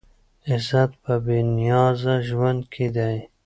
عزت 0.49 0.91
په 1.03 1.13
بې 1.25 1.39
نیازه 1.57 2.15
ژوند 2.27 2.61
کې 2.73 2.87
دی. 2.95 3.15